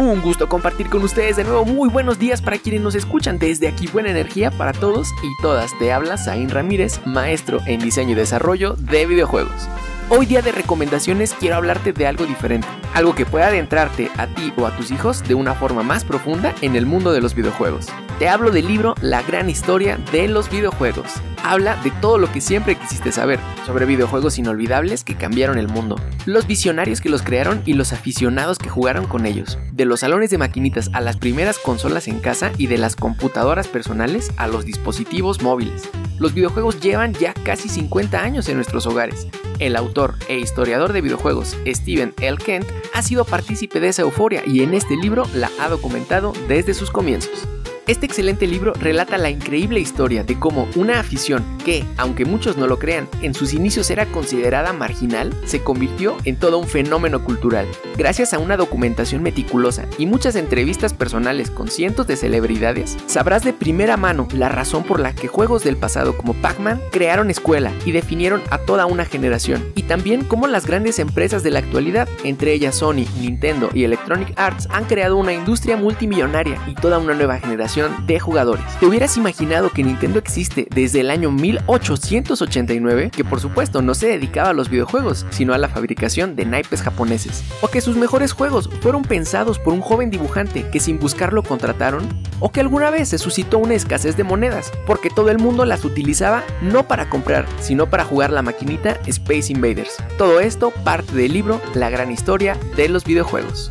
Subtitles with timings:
[0.00, 1.64] Un gusto compartir con ustedes de nuevo.
[1.64, 3.36] Muy buenos días para quienes nos escuchan.
[3.40, 5.76] Desde aquí, buena energía para todos y todas.
[5.80, 9.68] Te habla Zain Ramírez, maestro en diseño y desarrollo de videojuegos.
[10.10, 14.54] Hoy día de recomendaciones quiero hablarte de algo diferente, algo que pueda adentrarte a ti
[14.56, 17.88] o a tus hijos de una forma más profunda en el mundo de los videojuegos.
[18.18, 21.12] Te hablo del libro La gran historia de los videojuegos.
[21.44, 25.96] Habla de todo lo que siempre quisiste saber, sobre videojuegos inolvidables que cambiaron el mundo,
[26.24, 30.30] los visionarios que los crearon y los aficionados que jugaron con ellos, de los salones
[30.30, 34.64] de maquinitas a las primeras consolas en casa y de las computadoras personales a los
[34.64, 35.82] dispositivos móviles.
[36.18, 39.28] Los videojuegos llevan ya casi 50 años en nuestros hogares
[39.58, 42.38] el autor e historiador de videojuegos Steven L.
[42.38, 46.74] Kent ha sido partícipe de esa euforia y en este libro la ha documentado desde
[46.74, 47.46] sus comienzos.
[47.88, 52.66] Este excelente libro relata la increíble historia de cómo una afición que, aunque muchos no
[52.66, 57.66] lo crean, en sus inicios era considerada marginal, se convirtió en todo un fenómeno cultural.
[57.96, 63.54] Gracias a una documentación meticulosa y muchas entrevistas personales con cientos de celebridades, sabrás de
[63.54, 67.92] primera mano la razón por la que juegos del pasado como Pac-Man crearon escuela y
[67.92, 72.52] definieron a toda una generación, y también cómo las grandes empresas de la actualidad, entre
[72.52, 77.38] ellas Sony, Nintendo y Electronic Arts, han creado una industria multimillonaria y toda una nueva
[77.38, 78.64] generación de jugadores.
[78.80, 83.10] ¿Te hubieras imaginado que Nintendo existe desde el año 1889?
[83.14, 86.82] Que por supuesto no se dedicaba a los videojuegos, sino a la fabricación de naipes
[86.82, 87.44] japoneses.
[87.60, 92.08] O que sus mejores juegos fueron pensados por un joven dibujante que sin buscarlo contrataron.
[92.40, 95.84] O que alguna vez se suscitó una escasez de monedas, porque todo el mundo las
[95.84, 99.96] utilizaba no para comprar, sino para jugar la maquinita Space Invaders.
[100.16, 103.70] Todo esto parte del libro La gran historia de los videojuegos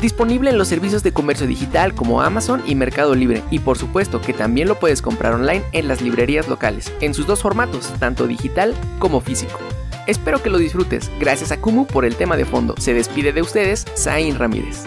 [0.00, 4.20] disponible en los servicios de comercio digital como Amazon y Mercado Libre y por supuesto
[4.20, 8.26] que también lo puedes comprar online en las librerías locales, en sus dos formatos, tanto
[8.26, 9.58] digital como físico.
[10.06, 11.10] Espero que lo disfrutes.
[11.20, 12.74] Gracias a Kumu por el tema de fondo.
[12.78, 14.84] Se despide de ustedes, Zain Ramírez.